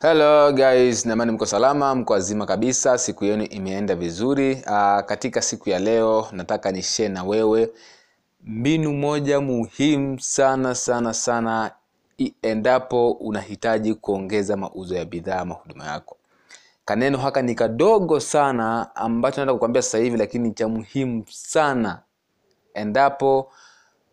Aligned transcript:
hello 0.00 0.52
guys. 0.52 1.06
Naamani 1.06 1.32
mko 1.32 1.46
salama 1.46 1.94
mko 1.94 2.12
wazima 2.12 2.46
kabisa. 2.46 2.98
Siku 2.98 3.24
yenu 3.24 3.44
imeenda 3.44 3.94
vizuri. 3.94 4.52
Uh, 4.54 5.00
katika 5.00 5.42
siku 5.42 5.70
ya 5.70 5.78
leo 5.78 6.28
nataka 6.32 6.72
ni 6.72 6.82
share 6.82 7.08
na 7.08 7.24
wewe 7.24 7.70
mbinu 8.44 8.92
moja 8.92 9.40
muhimu 9.40 10.20
sana 10.20 10.74
sana 10.74 11.14
sana 11.14 11.70
endapo 12.42 13.10
unahitaji 13.10 13.94
kuongeza 13.94 14.56
mauzo 14.56 14.96
ya 14.96 15.04
bidhaa 15.04 15.44
mahuduma 15.44 15.84
yako. 15.86 16.16
Kaneno 16.84 17.18
haka 17.18 17.42
ni 17.42 17.54
kadogo 17.54 18.20
sana 18.20 18.96
ambacho 18.96 19.36
naenda 19.36 19.52
kukwambia 19.52 19.82
sasa 19.82 19.98
hivi 19.98 20.16
lakini 20.16 20.52
cha 20.52 20.68
muhimu 20.68 21.24
sana. 21.30 22.02
Endapo 22.74 23.52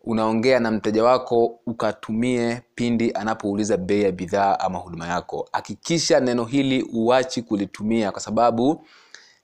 unaongea 0.06 0.60
na 0.60 0.70
mteja 0.70 1.04
wako 1.04 1.60
ukatumie 1.66 2.60
pindi 2.74 3.12
anapouliza 3.12 3.76
bei 3.76 4.02
ya 4.02 4.12
bidhaa 4.12 4.58
ama 4.60 4.78
huduma 4.78 5.06
yako. 5.08 5.48
Hakikisha 5.52 6.20
neno 6.20 6.44
hili 6.44 6.82
uachi 6.94 7.42
kulitumia 7.42 8.10
kwa 8.12 8.20
sababu 8.20 8.86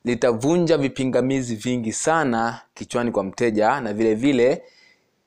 litavunja 0.04 0.78
vipingamizi 0.78 1.54
vingi 1.56 1.92
sana 1.92 2.60
kichwani 2.74 3.10
kwa 3.10 3.24
mteja 3.24 3.80
na 3.80 3.92
vile 3.92 4.14
vile 4.14 4.62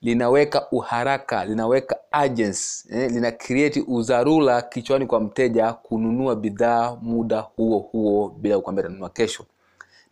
linaweka 0.02 0.68
uharaka 0.72 1.46
linaweka 1.46 1.96
urgency, 2.24 2.88
eh, 2.92 3.12
lina 3.12 3.32
create 3.32 3.84
udharura 3.88 4.62
kichwani 4.62 5.06
kwa 5.06 5.20
mteja 5.22 5.74
kununua 5.74 6.36
bidhaa 6.36 6.98
muda 7.02 7.40
huo 7.40 7.80
huo 7.80 8.30
bila 8.42 8.58
kukwambia 8.58 8.86
atanunua 8.86 9.10
kesho. 9.10 9.46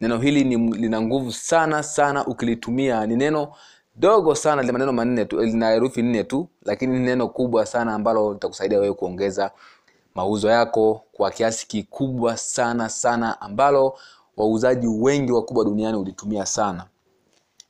Neno 0.01 0.17
hili 0.17 0.43
ni, 0.43 0.57
lina 0.77 1.01
nguvu 1.01 1.31
sana 1.31 1.83
sana 1.83 2.25
ukilitumia. 2.27 3.05
Ni 3.05 3.15
neno 3.15 3.53
dogo 3.95 4.35
sana 4.35 4.61
lina 4.61 4.73
maneno 4.73 4.93
manne 4.93 5.25
tu 5.25 5.41
lina 5.41 5.69
herufi 5.69 6.01
nne 6.01 6.23
tu 6.23 6.47
lakini 6.65 6.99
ni 6.99 7.05
neno 7.05 7.27
kubwa 7.27 7.65
sana 7.65 7.93
ambalo 7.93 8.33
litakusaidia 8.33 8.79
wewe 8.79 8.93
kuongeza 8.93 9.51
mauzo 10.15 10.49
yako 10.49 11.01
kwa 11.11 11.31
kiasi 11.31 11.67
kikubwa 11.67 12.37
sana 12.37 12.89
sana 12.89 13.41
ambalo 13.41 13.97
wauzaji 14.37 14.87
wengi 14.87 15.31
wakubwa 15.31 15.65
duniani 15.65 15.97
ulitumia 15.97 16.45
sana. 16.45 16.85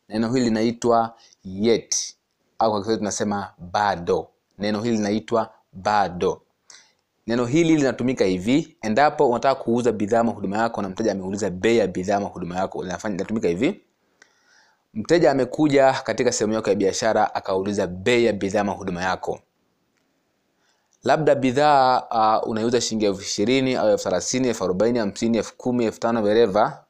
Neno 0.10 0.34
hili 0.34 0.46
linaitwa 0.46 1.16
yet 1.46 2.16
au 2.60 2.72
kwa 2.72 2.80
kiswahili 2.80 2.98
tunasema 3.00 3.50
bado. 3.58 4.28
Neno 4.60 4.82
hili 4.82 4.98
linaitwa 4.98 5.50
bado. 5.74 6.42
Neno 7.28 7.46
hili 7.46 7.76
linatumika 7.76 8.26
hivi 8.26 8.78
endapo 8.82 9.30
unataka 9.30 9.64
kuuza 9.64 9.92
bidhaa 9.92 10.22
huduma 10.24 10.58
yako 10.58 10.82
na 10.82 10.90
mteja 10.90 11.12
ameuliza 11.12 11.50
bei 11.50 11.78
ya 11.78 11.88
bidhaa 11.88 12.18
huduma 12.20 12.56
yako 12.56 12.84
linatumika 12.84 13.48
hivi 13.48 13.82
mteja 14.94 15.32
amekuja 15.32 15.94
katika 15.94 16.32
sehemu 16.32 16.54
yako 16.54 16.70
ya 16.70 16.76
biashara 16.76 17.36
akauliza 17.36 17.88
bei 17.88 18.26
ya 18.26 18.34
bidhaa 18.34 18.62
ama 18.62 18.72
huduma 18.72 19.02
yako. 19.04 19.40
Labda 21.04 21.36
bidhaa 21.36 22.02
uh, 22.42 22.50
unaiuza 22.50 22.82
shilingi 22.82 23.06
elfu 23.06 23.22
ishirini 23.22 23.76
au 23.76 23.90
elfu 23.90 24.04
thelathini 24.04 24.48
elfu 24.48 24.64
arobaini 24.64 25.00
hamsini 25.00 25.38
elfu 25.38 25.56
kumi 25.58 25.86
elfu 25.86 26.00
tano 26.00 26.22
vereva 26.22 26.84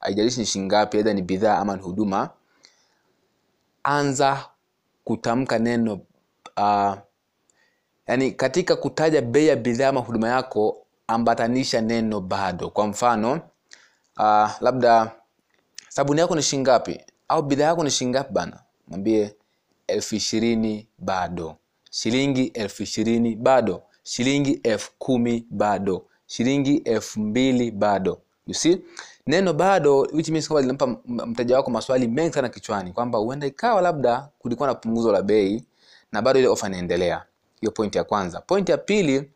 haijalishi 0.00 0.40
ni 0.40 0.46
shilingi 0.46 0.66
ngapi 0.68 0.96
aidha 0.96 1.12
ni 1.14 1.22
bidhaa 1.22 1.58
ama 1.58 1.76
ni 1.76 1.82
huduma. 1.82 2.30
Anza 3.82 4.46
kutamka 5.04 5.58
neno 5.58 6.00
uh, 6.56 6.94
yani 8.06 8.32
katika 8.32 8.76
kutaja 8.76 9.22
bei 9.22 9.46
ya 9.46 9.56
bidhaa 9.56 9.88
ama 9.88 10.00
huduma 10.00 10.28
yako 10.28 10.86
ambatanisha 11.06 11.80
neno 11.80 12.20
bado. 12.20 12.70
Kwa 12.70 12.86
mfano 12.86 13.32
uh, 14.18 14.50
labda 14.60 15.10
sabuni 15.88 16.20
yako 16.20 16.34
ni 16.36 16.42
shilingi 16.42 16.62
ngapi 16.70 17.00
au 17.30 17.42
bidhaa 17.42 17.64
yako 17.64 17.84
ni 17.84 17.90
shilingi 17.90 18.10
ngapi 18.18 18.32
bana? 18.32 18.60
Mwambie 18.88 19.34
elfu 19.86 20.14
ishirini 20.14 20.88
bado. 20.98 21.56
Shilingi 21.90 22.46
elfu 22.46 22.82
ishirini 22.82 23.36
bado. 23.36 23.82
Shilingi 24.02 24.60
elfu 24.62 24.90
kumi 24.98 25.46
bado. 25.50 26.06
Shilingi 26.26 26.76
elfu 26.76 27.20
mbili 27.20 27.70
bado. 27.70 28.20
You 28.46 28.54
see? 28.54 28.80
Neno 29.26 29.52
bado 29.52 29.98
which 30.00 30.28
means 30.28 30.48
kwamba 30.48 30.60
linampa 30.60 30.86
mteja 31.26 31.56
wako 31.56 31.70
maswali 31.70 32.08
mengi 32.08 32.32
sana 32.34 32.48
kichwani. 32.48 32.92
Kwamba 32.92 33.18
huenda 33.18 33.46
ikawa 33.46 33.80
labda 33.80 34.28
kulikuwa 34.38 34.68
na 34.68 34.74
punguzo 34.74 35.12
la 35.12 35.22
bei 35.22 35.64
na 36.12 36.22
bado 36.22 36.38
ile 36.38 36.48
ofa 36.48 36.66
inaendelea. 36.66 37.24
Hiyo 37.60 37.72
point 37.72 37.96
ya 37.96 38.04
kwanza. 38.04 38.40
Point 38.40 38.68
ya 38.68 38.78
pili 38.78 39.30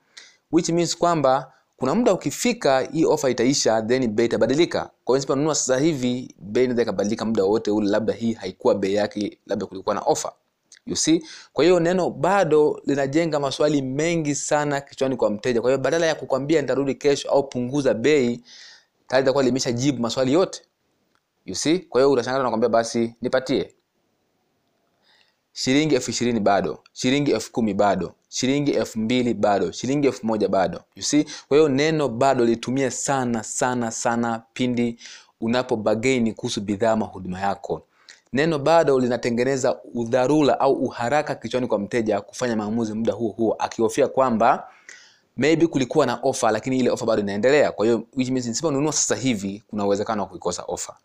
which 0.53 0.69
means 0.69 0.99
kwamba 0.99 1.53
kuna 1.77 1.95
muda 1.95 2.13
ukifika 2.13 2.81
hii 2.81 3.05
ofa 3.05 3.31
itaisha 3.31 3.83
then 3.83 4.07
bei 4.09 4.27
itabadilika. 4.27 4.81
Kwa 4.81 4.91
hiyo 5.13 5.17
nisiponunua 5.17 5.55
sasa 5.55 5.79
hivi 5.79 6.35
bei 6.39 6.65
inaweza 6.65 6.83
ikabadilika 6.83 7.25
muda 7.25 7.45
wote 7.45 7.71
ule 7.71 7.91
labda 7.91 8.13
hii 8.13 8.33
haikuwa 8.33 8.75
bei 8.75 8.95
yake 8.95 9.39
labda 9.47 9.67
kulikuwa 9.67 9.95
na 9.95 10.01
ofa 10.01 10.33
you 10.87 10.97
see? 10.97 11.23
Kwa 11.53 11.65
hiyo 11.65 11.81
neno 11.81 12.11
bado 12.11 12.81
linajenga 12.87 13.41
maswali 13.41 13.83
mengi 13.83 14.35
sana 14.35 14.81
kichwani 14.81 15.17
kwa 15.17 15.31
mteja. 15.31 15.61
Kwa 15.61 15.71
hiyo 15.71 15.79
badala 15.79 16.07
ya 16.07 16.15
kukwambia 16.15 16.61
nitarudi 16.63 16.95
kesho 16.95 17.31
au 17.31 17.49
punguza 17.49 17.95
bei 17.95 18.41
tayari 19.07 19.25
itakuwa 19.25 19.45
limeshajibu 19.45 20.03
maswali 20.03 20.33
yote. 20.33 20.63
You 21.47 21.55
see? 21.55 21.79
Kwa 21.79 22.01
hiyo 22.01 22.13
utashangaa 22.13 22.43
nakwambia 22.43 22.69
basi 22.69 23.15
nipatie. 23.23 23.75
Shilingi 25.53 25.95
elfu 25.95 26.11
ishirini 26.11 26.41
bado. 26.41 26.79
Shilingi 26.93 27.31
elfu 27.31 27.53
kumi 27.53 27.75
bado 27.75 28.15
shilingi 28.35 28.71
elfu 28.71 28.99
mbili 28.99 29.35
bado 29.35 29.73
shilingi 29.73 30.07
elfu 30.07 30.27
moja 30.27 30.49
bado. 30.49 30.81
You 30.97 31.03
see? 31.03 31.25
Kwa 31.49 31.57
hiyo 31.57 31.69
neno 31.69 32.09
bado 32.09 32.45
litumie 32.45 32.91
sana 32.91 33.43
sana 33.43 33.91
sana 33.91 34.43
pindi 34.53 34.99
unapo 35.41 35.77
bagaini 35.77 36.33
kuhusu 36.33 36.61
bidhaa 36.61 36.93
ama 36.93 37.07
huduma 37.07 37.41
yako. 37.41 37.87
Neno 38.33 38.59
bado 38.59 39.01
linatengeneza 39.01 39.79
udharura 39.95 40.61
au 40.61 40.73
uharaka 40.73 41.35
kichwani 41.35 41.67
kwa 41.67 41.79
mteja 41.79 42.21
kufanya 42.21 42.57
maamuzi 42.57 42.95
muda 42.95 43.13
huo 43.13 43.31
huo 43.33 43.53
akihofia 43.59 44.09
kwamba 44.09 44.69
maybe 45.37 45.67
kulikuwa 45.67 46.07
na 46.07 46.15
ofa 46.23 46.51
lakini 46.51 46.79
ile 46.79 46.91
ofa 46.91 47.07
bado 47.07 47.23
inaendelea. 47.23 47.73
Kwa 47.73 47.87
hiyo 47.87 48.05
which 48.17 48.29
means 48.31 48.47
nisiponunua 48.47 48.93
sasa 48.93 49.17
hivi 49.17 49.63
kuna 49.69 49.87
uwezekano 49.87 50.23
wa 50.23 50.29
kuikosa 50.29 50.63
ofa 50.63 50.97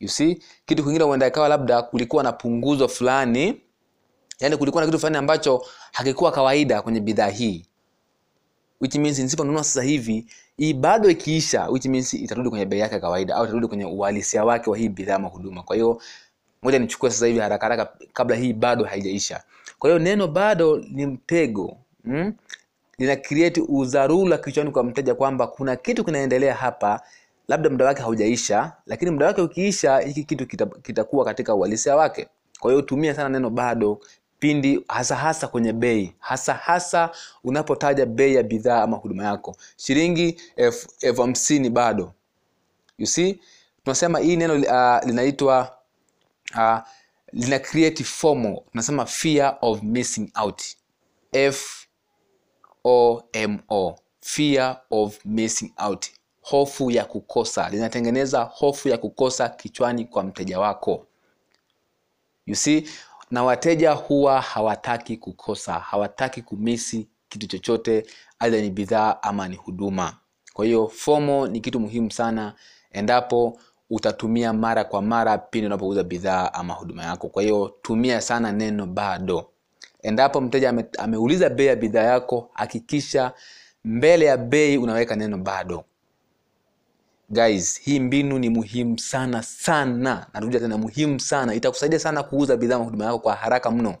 you 0.00 0.08
see? 0.08 0.42
Kitu 0.66 0.84
kingine 0.84 1.04
huenda 1.04 1.26
ikawa 1.26 1.48
labda 1.48 1.82
kulikuwa 1.82 2.22
na 2.22 2.32
punguzo 2.32 2.88
fulani 2.88 3.60
yani 4.42 4.56
kulikuwa 4.56 4.82
na 4.82 4.86
kitu 4.86 4.98
fulani 4.98 5.16
ambacho 5.16 5.64
hakikuwa 5.92 6.32
kawaida 6.32 6.82
kwenye 6.82 7.00
bidhaa 7.00 7.28
hii. 7.28 7.66
Which 8.80 8.94
means 8.94 9.18
nisiponunua 9.18 9.64
sasa 9.64 9.82
hivi 9.82 10.26
hii 10.56 10.74
bado 10.74 11.10
ikiisha 11.10 11.68
which 11.68 11.86
means 11.86 12.14
itarudi 12.14 12.50
kwenye 12.50 12.66
bei 12.66 12.78
yake 12.80 12.94
ya 12.94 13.00
kawaida 13.00 13.36
au 13.36 13.44
itarudi 13.44 13.66
kwenye 13.66 13.84
uhalisia 13.84 14.44
wake 14.44 14.70
wa 14.70 14.76
hii 14.78 14.88
bidhaa 14.88 15.14
ama 15.14 15.28
huduma. 15.28 15.62
Kwa 15.62 15.76
hiyo 15.76 16.02
ngoja 16.64 16.78
nichukue 16.78 17.10
sasa 17.10 17.26
hivi 17.26 17.38
haraka 17.38 17.66
haraka 17.66 17.92
kabla 18.12 18.36
hii 18.36 18.52
bado 18.52 18.84
haijaisha. 18.84 19.42
Kwa 19.78 19.90
hiyo 19.90 19.98
neno 19.98 20.28
bado 20.28 20.76
ni 20.90 21.06
mtego 21.06 21.76
mm? 22.04 22.32
lina 22.98 23.16
create 23.16 23.60
udharura 23.68 24.38
kichwani 24.38 24.70
kwa 24.70 24.84
mteja 24.84 25.14
kwamba 25.14 25.46
kuna 25.46 25.76
kitu 25.76 26.04
kinaendelea 26.04 26.54
hapa 26.54 27.00
labda 27.48 27.70
muda 27.70 27.84
wake 27.84 28.02
haujaisha 28.02 28.72
lakini 28.86 29.10
muda 29.10 29.26
wake 29.26 29.40
ukiisha 29.40 29.98
hiki 29.98 30.24
kitu 30.24 30.46
kitakuwa 30.46 30.80
kita- 31.24 31.24
katika 31.24 31.54
uhalisia 31.54 31.96
wake. 31.96 32.28
Kwa 32.60 32.70
hiyo 32.70 32.82
tumia 32.82 33.14
sana 33.14 33.28
neno 33.28 33.50
bado 33.50 34.00
pindi 34.42 34.84
hasa 34.88 35.16
hasa 35.16 35.48
kwenye 35.48 35.72
bei 35.72 36.14
hasa 36.18 36.54
hasa 36.54 37.10
unapotaja 37.44 38.06
bei 38.06 38.34
ya 38.34 38.42
bidhaa 38.42 38.82
ama 38.82 38.96
huduma 38.96 39.24
yako. 39.24 39.56
Shilingi 39.76 40.40
elfu 41.02 41.22
hamsini 41.22 41.70
bado. 41.70 42.12
You 42.98 43.06
see? 43.06 43.40
Tunasema 43.84 44.18
hii 44.18 44.36
neno 44.36 44.54
uh, 44.54 45.06
linaitwa 45.06 45.78
uh, 46.54 46.78
lina 47.32 47.58
create 47.58 48.04
FOMO. 48.04 48.64
Tunasema 48.70 49.06
fear 49.06 49.58
of 49.60 49.82
missing 49.82 50.30
out. 50.42 50.62
F 51.32 51.86
o 52.84 53.22
m 53.32 53.58
o. 53.68 53.96
Fear 54.20 54.80
of 54.90 55.18
missing 55.24 55.72
out. 55.86 56.06
Hofu 56.40 56.90
ya 56.90 57.04
kukosa. 57.04 57.68
Linatengeneza 57.70 58.42
hofu 58.42 58.88
ya 58.88 58.98
kukosa 58.98 59.48
kichwani 59.48 60.04
kwa 60.04 60.22
mteja 60.22 60.60
wako. 60.60 61.06
You 62.46 62.54
see 62.56 62.88
na 63.32 63.44
wateja 63.44 63.92
huwa 63.92 64.40
hawataki 64.40 65.16
kukosa 65.16 65.72
hawataki 65.72 66.42
kumisi 66.42 67.08
kitu 67.28 67.46
chochote 67.46 68.06
aidha 68.38 68.60
ni 68.60 68.70
bidhaa 68.70 69.16
ama 69.22 69.48
ni 69.48 69.56
huduma. 69.56 70.16
Kwa 70.52 70.64
hiyo 70.64 70.88
fomo 70.88 71.46
ni 71.48 71.60
kitu 71.60 71.80
muhimu 71.80 72.10
sana 72.12 72.54
endapo 72.90 73.58
utatumia 73.90 74.52
mara 74.52 74.84
kwa 74.84 75.02
mara 75.02 75.38
pindi 75.38 75.66
unapouza 75.66 76.02
bidhaa 76.04 76.50
ama 76.54 76.74
huduma 76.74 77.04
yako. 77.04 77.28
Kwa 77.28 77.42
hiyo 77.42 77.74
tumia 77.82 78.20
sana 78.20 78.52
neno 78.52 78.86
bado. 78.86 79.48
Endapo 80.02 80.40
mteja 80.40 80.70
ame, 80.70 80.84
ameuliza 80.98 81.48
bei 81.50 81.66
ya 81.66 81.76
bidhaa 81.76 82.02
yako 82.02 82.50
hakikisha 82.54 83.32
mbele 83.84 84.24
ya 84.24 84.36
bei 84.36 84.78
unaweka 84.78 85.16
neno 85.16 85.38
bado 85.38 85.84
guys 87.32 87.80
hii 87.80 88.00
mbinu 88.00 88.38
ni 88.38 88.48
muhimu 88.48 88.98
sana 88.98 89.42
sana. 89.42 90.26
Narudia 90.34 90.60
tena 90.60 90.78
muhimu 90.78 91.20
sana. 91.20 91.54
Itakusaidia 91.54 91.98
sana 91.98 92.22
kuuza 92.22 92.56
bidhaa 92.56 92.78
na 92.78 92.84
huduma 92.84 93.04
yako 93.04 93.18
kwa 93.18 93.34
haraka 93.34 93.70
mno. 93.70 93.94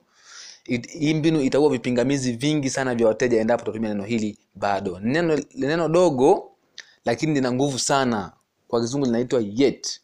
Hii 0.98 1.14
mbinu 1.14 1.40
itaua 1.40 1.70
vipingamizi 1.70 2.32
vingi 2.32 2.70
sana 2.70 2.94
vya 2.94 3.06
wateja 3.06 3.40
endapo 3.40 3.62
utatumia 3.62 3.88
neno 3.88 4.04
hili 4.04 4.38
bado. 4.54 5.00
Neno, 5.00 5.40
neno 5.54 5.88
dogo 5.88 6.52
lakini 7.04 7.34
lina 7.34 7.52
nguvu 7.52 7.78
sana. 7.78 8.32
Kwa 8.68 8.80
kizungu 8.80 9.06
linaitwa 9.06 9.42
yet. 9.54 10.00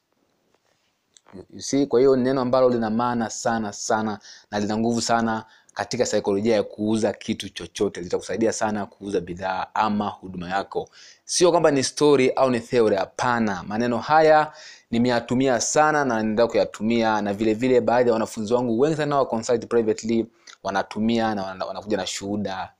You 1.54 1.60
see 1.60 1.86
kwa 1.86 2.00
hiyo 2.00 2.16
neno 2.16 2.40
ambalo 2.40 2.68
lina 2.70 2.90
maana 2.90 3.30
sana 3.30 3.72
sana 3.72 4.18
na 4.50 4.60
lina 4.60 4.76
nguvu 4.78 5.00
sana 5.02 5.44
katika 5.78 6.06
saikolojia 6.06 6.54
ya 6.54 6.62
kuuza 6.62 7.12
kitu 7.12 7.48
chochote. 7.48 8.02
Zitakusaidia 8.02 8.52
sana 8.52 8.86
kuuza 8.86 9.20
bidhaa 9.20 9.66
ama 9.74 10.08
huduma 10.08 10.48
yako. 10.48 10.88
Sio 11.24 11.50
kwamba 11.50 11.70
ni 11.70 11.84
story 11.84 12.30
au 12.30 12.50
ni 12.50 12.60
theory 12.60 12.96
hapana. 12.96 13.62
Maneno 13.66 13.98
haya 13.98 14.52
nimeyatumia 14.90 15.60
sana 15.60 16.04
na 16.04 16.14
naendelea 16.14 16.46
kuyatumia 16.46 17.22
na 17.22 17.34
vilevile 17.34 17.68
vile 17.74 17.80
baadhi 17.80 18.08
ya 18.08 18.12
wanafunzi 18.12 18.54
wangu 18.54 18.78
wengi 18.80 18.96
sana 18.96 19.16
wa 19.18 19.26
privately 19.68 20.26
wanatumia 20.62 21.34
na 21.34 21.42
wanakuja 21.66 21.96
na 21.96 22.06
shuhuda 22.06 22.72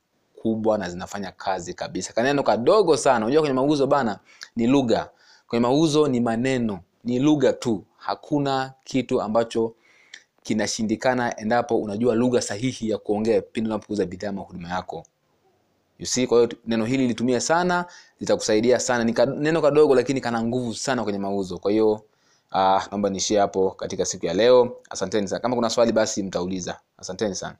kubwa 0.42 0.78
na 0.78 0.90
zinafanya 0.90 1.32
kazi 1.32 1.74
kabisa. 1.74 2.12
Kaneno 2.12 2.42
kadogo 2.42 2.96
sana. 2.96 3.24
Unajua 3.26 3.42
kwenye 3.42 3.54
mauzo 3.54 3.86
bana 3.86 4.18
ni 4.56 4.66
lugha. 4.66 5.08
Kwenye 5.48 5.62
mauzo 5.62 6.08
ni 6.08 6.20
maneno. 6.20 6.80
Ni 7.04 7.18
lugha 7.18 7.52
tu. 7.52 7.84
Hakuna 7.98 8.72
kitu 8.84 9.22
ambacho 9.22 9.74
kinashindikana 10.48 11.36
endapo 11.40 11.76
unajua 11.78 12.14
lugha 12.14 12.40
sahihi 12.42 12.90
ya 12.90 12.98
kuongea 12.98 13.40
pindi 13.42 13.70
unapouza 13.70 14.06
bidhaa 14.06 14.28
ama 14.28 14.42
huduma 14.42 14.68
yako. 14.68 15.04
You 15.98 16.06
see 16.06 16.26
kwa 16.26 16.38
hiyo 16.38 16.50
neno 16.66 16.84
hili 16.84 17.08
litumia 17.08 17.40
sana 17.40 17.84
litakusaidia 18.20 18.80
sana. 18.80 19.04
Ni 19.04 19.14
neno 19.36 19.62
kadogo 19.62 19.94
lakini 19.94 20.20
kana 20.20 20.42
nguvu 20.42 20.74
sana 20.74 21.02
kwenye 21.04 21.18
mauzo. 21.18 21.58
Kwa 21.58 21.70
hiyo 21.70 21.92
uh, 21.92 22.86
naomba 22.90 23.10
niishie 23.10 23.38
hapo 23.38 23.70
katika 23.70 24.04
siku 24.04 24.26
ya 24.26 24.34
leo. 24.34 24.76
Asanteni 24.90 25.28
sana. 25.28 25.40
Kama 25.40 25.56
kuna 25.56 25.70
swali 25.70 25.92
basi 25.92 26.22
mtauliza. 26.22 26.80
Asanteni 26.98 27.34
sana 27.34 27.56